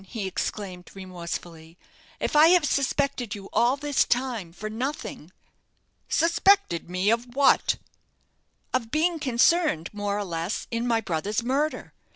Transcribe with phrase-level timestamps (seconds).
[0.07, 1.77] he exclaimed, remorsefully,
[2.19, 5.31] "if I have suspected you all this time for nothing?"
[6.09, 7.77] "Suspected me of what?"
[8.73, 11.93] "Of being concerned, more or less, in my brother's murder.